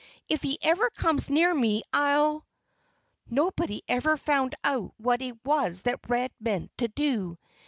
[0.27, 2.47] If he ever comes near me I'll"
[3.29, 7.37] Nobody ever found out what it was that Red meant to do.